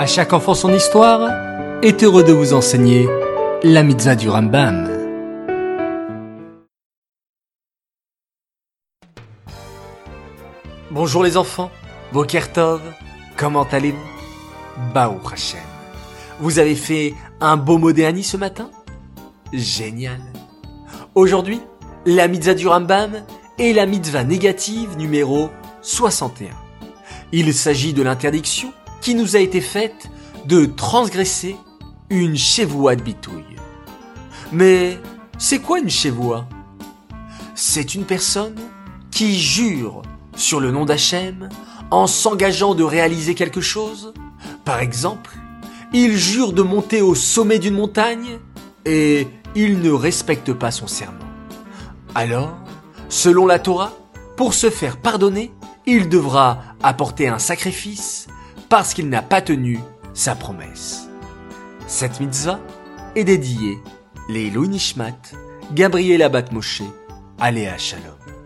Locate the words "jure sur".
39.38-40.60